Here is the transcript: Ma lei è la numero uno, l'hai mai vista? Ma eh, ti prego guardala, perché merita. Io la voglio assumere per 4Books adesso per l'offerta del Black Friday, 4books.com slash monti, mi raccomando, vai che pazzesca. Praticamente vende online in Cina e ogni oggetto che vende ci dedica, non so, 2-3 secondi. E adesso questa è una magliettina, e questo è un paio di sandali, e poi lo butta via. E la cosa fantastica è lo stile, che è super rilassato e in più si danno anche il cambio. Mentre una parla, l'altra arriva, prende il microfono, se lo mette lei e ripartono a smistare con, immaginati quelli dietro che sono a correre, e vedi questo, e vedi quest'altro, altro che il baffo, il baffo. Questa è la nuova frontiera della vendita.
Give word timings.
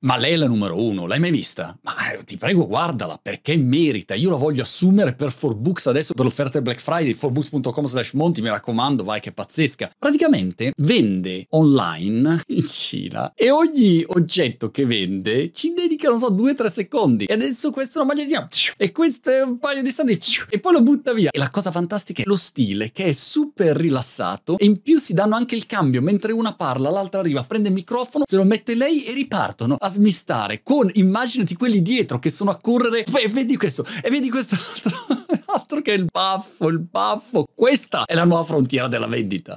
Ma 0.00 0.16
lei 0.16 0.34
è 0.34 0.36
la 0.36 0.46
numero 0.46 0.80
uno, 0.80 1.06
l'hai 1.06 1.18
mai 1.18 1.32
vista? 1.32 1.76
Ma 1.82 1.96
eh, 2.12 2.24
ti 2.24 2.36
prego 2.36 2.66
guardala, 2.66 3.18
perché 3.20 3.56
merita. 3.56 4.14
Io 4.14 4.30
la 4.30 4.36
voglio 4.36 4.62
assumere 4.62 5.14
per 5.14 5.28
4Books 5.28 5.88
adesso 5.88 6.14
per 6.14 6.24
l'offerta 6.24 6.52
del 6.52 6.62
Black 6.62 6.80
Friday, 6.80 7.12
4books.com 7.14 7.86
slash 7.86 8.12
monti, 8.12 8.42
mi 8.42 8.48
raccomando, 8.48 9.04
vai 9.04 9.20
che 9.20 9.32
pazzesca. 9.32 9.90
Praticamente 9.98 10.72
vende 10.76 11.46
online 11.50 12.42
in 12.48 12.66
Cina 12.66 13.32
e 13.34 13.50
ogni 13.50 14.04
oggetto 14.06 14.70
che 14.70 14.84
vende 14.84 15.52
ci 15.52 15.72
dedica, 15.72 16.08
non 16.08 16.18
so, 16.18 16.30
2-3 16.30 16.66
secondi. 16.66 17.24
E 17.24 17.34
adesso 17.34 17.70
questa 17.70 17.98
è 17.98 18.02
una 18.02 18.14
magliettina, 18.14 18.48
e 18.76 18.92
questo 18.92 19.30
è 19.30 19.42
un 19.42 19.58
paio 19.58 19.82
di 19.82 19.90
sandali, 19.90 20.18
e 20.48 20.58
poi 20.60 20.72
lo 20.72 20.82
butta 20.82 21.12
via. 21.12 21.30
E 21.30 21.38
la 21.38 21.50
cosa 21.50 21.70
fantastica 21.70 22.22
è 22.22 22.26
lo 22.26 22.36
stile, 22.36 22.92
che 22.92 23.06
è 23.06 23.12
super 23.12 23.76
rilassato 23.76 24.56
e 24.58 24.64
in 24.64 24.80
più 24.80 24.98
si 24.98 25.14
danno 25.14 25.34
anche 25.34 25.54
il 25.54 25.66
cambio. 25.66 26.02
Mentre 26.02 26.32
una 26.32 26.54
parla, 26.54 26.90
l'altra 26.90 27.20
arriva, 27.20 27.42
prende 27.44 27.68
il 27.68 27.74
microfono, 27.74 28.24
se 28.26 28.36
lo 28.36 28.44
mette 28.44 28.74
lei 28.74 29.04
e 29.04 29.12
ripartono 29.12 29.76
a 29.78 29.88
smistare 29.88 30.62
con, 30.62 30.90
immaginati 30.94 31.54
quelli 31.54 31.82
dietro 31.98 32.18
che 32.18 32.30
sono 32.30 32.50
a 32.50 32.56
correre, 32.56 33.04
e 33.04 33.28
vedi 33.28 33.56
questo, 33.56 33.84
e 34.02 34.08
vedi 34.10 34.30
quest'altro, 34.30 34.92
altro 35.52 35.82
che 35.82 35.92
il 35.92 36.06
baffo, 36.10 36.68
il 36.68 36.78
baffo. 36.78 37.46
Questa 37.52 38.04
è 38.04 38.14
la 38.14 38.24
nuova 38.24 38.44
frontiera 38.44 38.86
della 38.86 39.06
vendita. 39.06 39.56